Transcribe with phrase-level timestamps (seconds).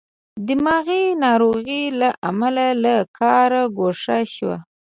[0.47, 4.51] دماغې ناروغۍ له امله له کاره ګوښه شو.